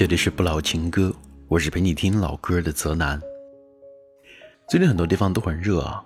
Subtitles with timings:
[0.00, 1.14] 这里是不老情歌，
[1.46, 3.20] 我是陪你听老歌的泽南。
[4.66, 6.02] 最近很多地方都很热啊，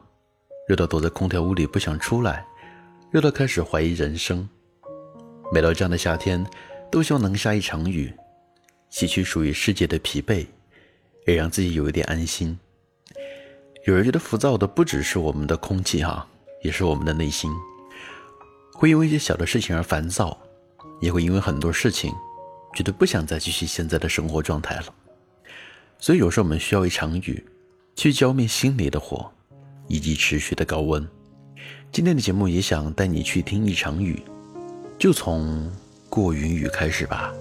[0.67, 2.45] 热到躲在空调屋里不想出来，
[3.13, 4.49] 热到开始怀疑人生。
[5.53, 6.45] 每到这样的夏天，
[6.91, 8.13] 都希望能下一场雨。
[8.91, 10.45] 洗去属于世界的疲惫，
[11.29, 12.59] 也让自己有一点安心。
[13.87, 16.27] 有人觉得浮躁的不只是我们的空气哈，
[16.65, 17.49] 也是我们的内心，
[18.73, 20.37] 会因为一些小的事情而烦躁，
[21.01, 22.13] 也会因为很多事情
[22.75, 24.95] 觉得不想再继续现在的生活状态了。
[25.99, 27.43] 所以有时候我们需要一场雨，
[27.95, 29.31] 去浇灭心里的火，
[29.89, 31.07] 以及持续的高温。
[31.93, 34.21] 今天的节目也想带你去听一场雨，
[34.99, 35.73] 就从
[36.11, 37.33] 过云雨开始吧。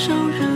[0.00, 0.49] 受人。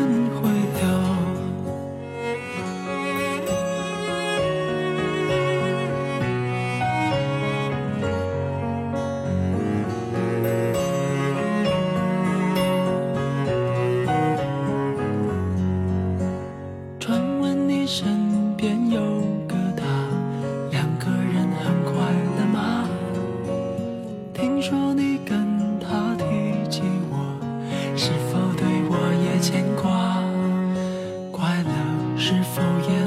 [32.26, 33.03] 是否也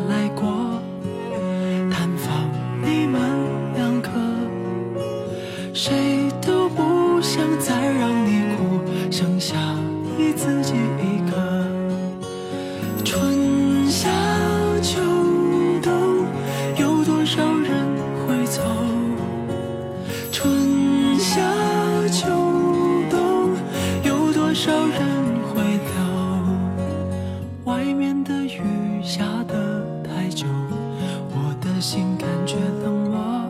[31.80, 33.50] 心感觉冷漠，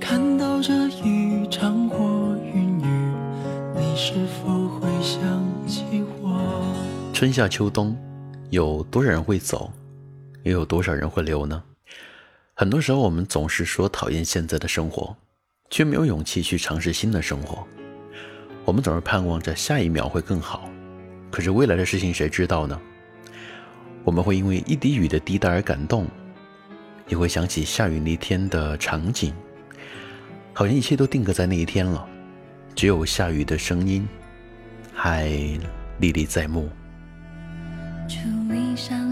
[0.00, 3.12] 看到这一场过云雨，
[3.74, 5.20] 你是否会想
[5.66, 6.38] 起我
[7.12, 7.96] 春夏秋冬，
[8.50, 9.72] 有多少人会走，
[10.42, 11.62] 又有多少人会留呢？
[12.54, 15.16] 很多时候，我们总是说讨厌现在的生活，
[15.70, 17.66] 却没有勇气去尝试新的生活。
[18.64, 20.68] 我们总是盼望着下一秒会更好，
[21.30, 22.78] 可是未来的事情谁知道呢？
[24.04, 26.06] 我们会因为一滴雨的滴答而感动，
[27.08, 29.34] 也会想起下雨那天的场景，
[30.52, 32.06] 好像一切都定格在那一天了，
[32.74, 34.06] 只有下雨的声音
[34.94, 35.28] 还
[35.98, 36.70] 历历在目。
[38.08, 38.18] 树
[38.50, 39.11] 篱上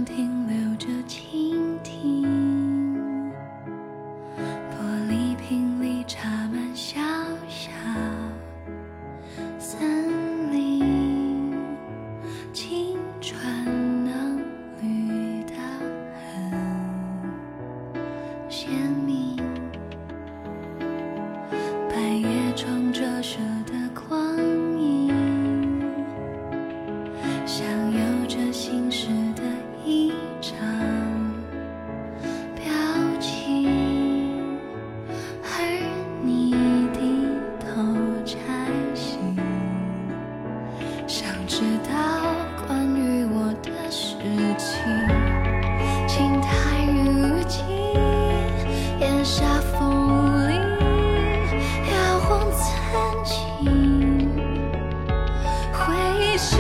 [56.42, 56.56] 是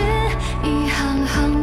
[0.62, 1.59] 一行行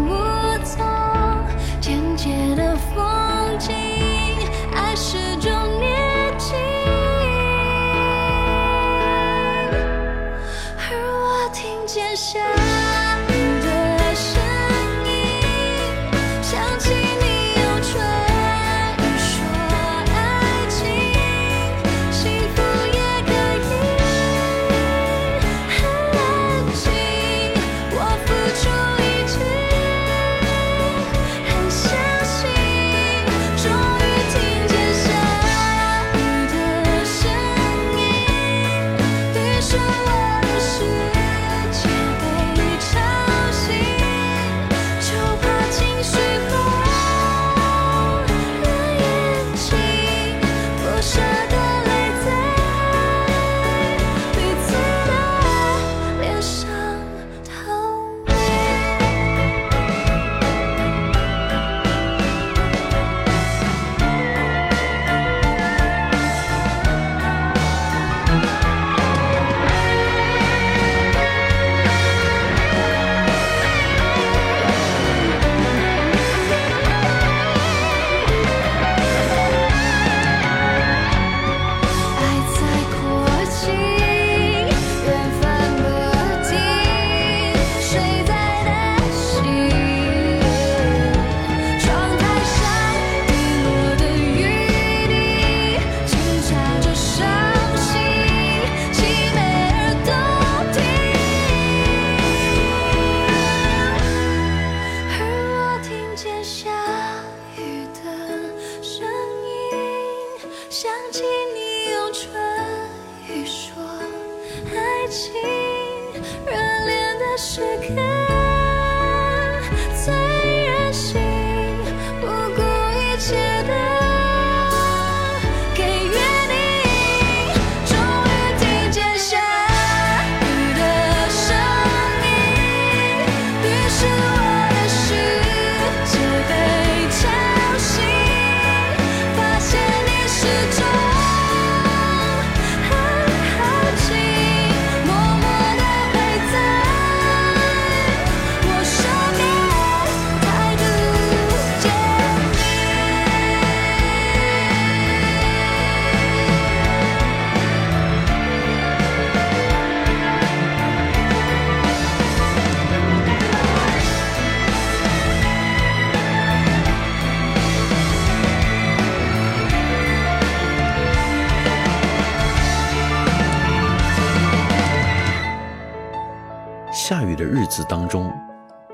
[177.77, 178.33] 子当中，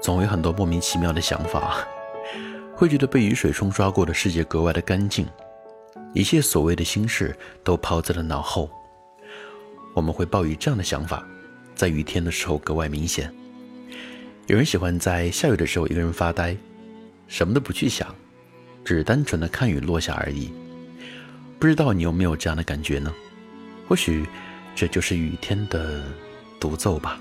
[0.02, 1.78] 总有很多莫名其妙的想法，
[2.76, 5.26] 会觉得被雨水冲刷过的世界格外的干净，
[6.14, 8.70] 一切所谓的心事都抛在了脑后。
[9.94, 11.26] 我们会抱以这样的想法，
[11.74, 13.34] 在雨天的时候格外明显。
[14.48, 16.54] 有人喜欢在下雨的时候一个人发呆，
[17.30, 18.14] 什么都不去想，
[18.84, 20.52] 只单纯的看雨落下而已。
[21.58, 23.14] 不知道你有没有这样的感觉呢？
[23.88, 24.28] 或许
[24.76, 26.04] 这就是雨天的
[26.60, 27.18] 独奏吧。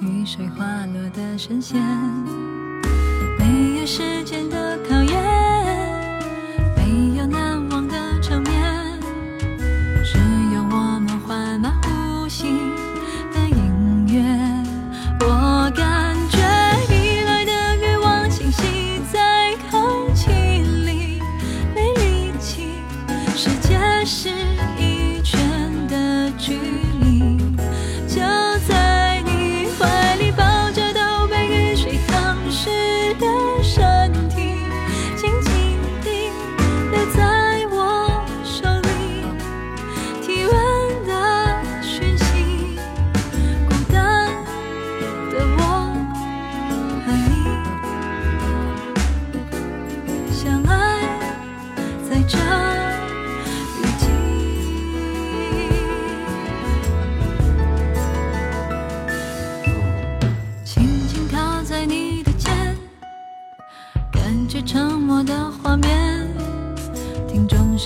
[0.00, 1.80] 雨水滑落的声线，
[3.38, 5.35] 没有时间的考验，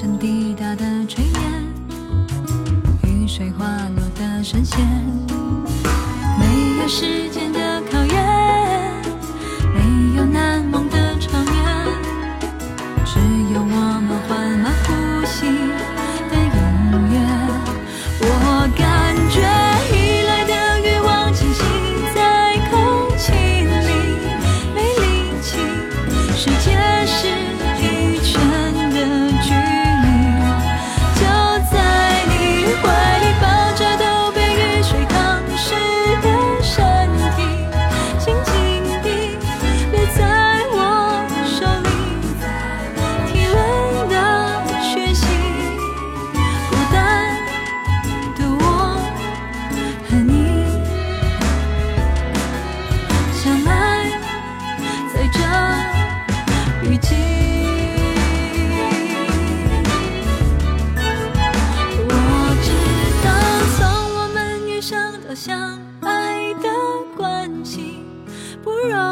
[0.01, 1.69] 声滴答的炊烟，
[3.05, 4.79] 雨水滑落的声线，
[68.81, 69.10] 不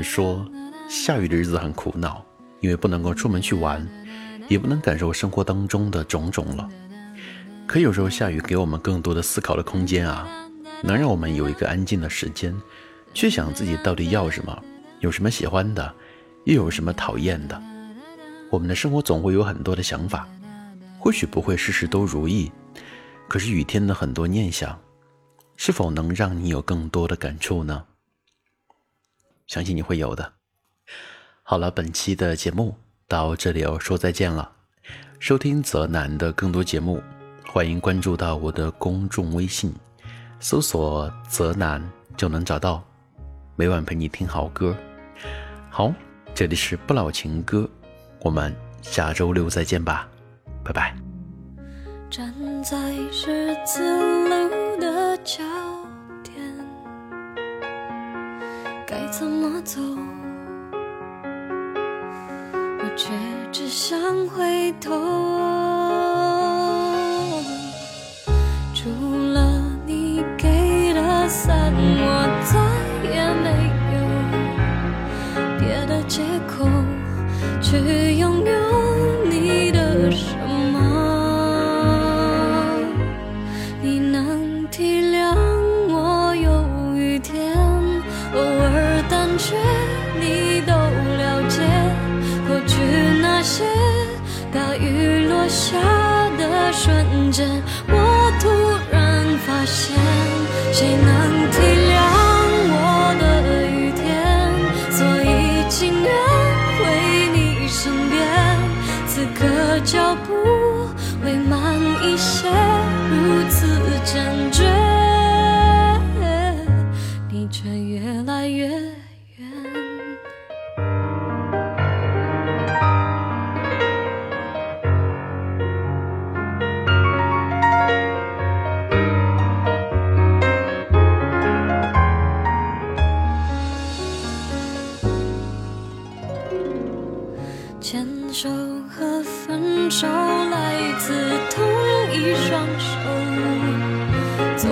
[0.00, 0.50] 人说，
[0.88, 2.24] 下雨的日子很苦恼，
[2.60, 3.86] 因为不能够出门去玩，
[4.48, 6.66] 也不能感受生活当中的种种了。
[7.66, 10.26] 可有时候下雨给我们更多的思考的空间啊，
[10.82, 12.56] 能让我们有一个安静的时间，
[13.12, 14.58] 去想自己到底要什么，
[15.00, 15.94] 有什么喜欢的，
[16.44, 17.62] 又有什么讨厌的。
[18.48, 20.26] 我们的生活总会有很多的想法，
[20.98, 22.50] 或许不会事事都如意，
[23.28, 24.80] 可是雨天的很多念想，
[25.58, 27.84] 是否能让你有更多的感触呢？
[29.50, 30.32] 相信你会有的。
[31.42, 32.76] 好了，本期的节目
[33.08, 34.52] 到这里要说再见了。
[35.18, 37.02] 收听泽南的更多节目，
[37.44, 39.74] 欢迎关注到我的公众微信，
[40.38, 41.82] 搜索“泽南”
[42.16, 42.80] 就能找到。
[43.56, 44.72] 每晚陪你听好歌。
[45.68, 45.92] 好，
[46.32, 47.68] 这里是不老情歌，
[48.20, 50.08] 我们下周六再见吧，
[50.62, 50.96] 拜拜。
[52.08, 53.82] 站在十字
[54.28, 55.42] 路的交
[59.10, 59.80] 怎么走？
[62.78, 63.10] 我却
[63.50, 63.98] 只想
[64.28, 64.90] 回头。
[68.72, 68.88] 除
[69.34, 72.58] 了你给的伞，我再
[73.10, 73.48] 也没
[73.96, 73.98] 有
[75.58, 76.66] 别的借口
[77.60, 78.14] 去
[95.50, 95.76] 下
[96.38, 97.44] 的瞬间，
[97.88, 98.48] 我突
[98.92, 99.96] 然发现，
[100.72, 101.58] 谁能体
[101.90, 101.92] 谅
[102.72, 102.78] 我
[103.20, 103.22] 的
[103.68, 104.08] 雨天？
[104.92, 105.28] 所以
[105.68, 106.08] 情愿
[106.78, 106.78] 回
[107.34, 108.16] 你身边，
[109.08, 109.40] 此刻
[109.84, 110.30] 脚步
[111.24, 111.58] 会慢
[112.04, 112.48] 一些，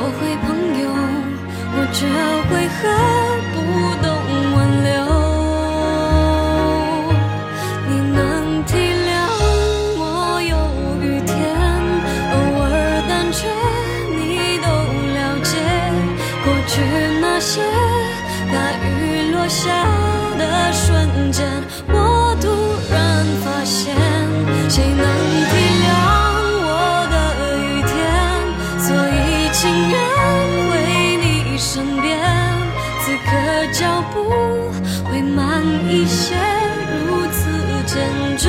[0.09, 0.89] 做回朋友，
[1.77, 2.01] 我这
[2.49, 2.81] 回合
[3.53, 3.57] 不
[4.03, 4.09] 懂
[4.55, 4.57] 挽
[4.89, 4.89] 留。
[7.89, 8.17] 你能
[8.65, 8.71] 体
[9.05, 9.09] 谅
[9.99, 10.01] 我
[10.49, 10.57] 有
[11.05, 11.37] 雨天，
[12.33, 12.35] 偶
[12.65, 12.65] 尔
[13.07, 13.39] 胆怯，
[14.17, 14.19] 你
[14.65, 14.67] 都
[15.13, 15.53] 了解。
[16.43, 16.73] 过去
[17.21, 17.61] 那些
[18.51, 18.89] 大雨
[19.31, 19.61] 落下
[33.25, 34.31] 可脚步
[35.11, 36.35] 会慢一些，
[37.07, 37.51] 如此
[37.87, 38.49] 坚决，